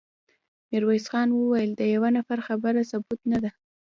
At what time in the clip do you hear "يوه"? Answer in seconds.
1.95-2.09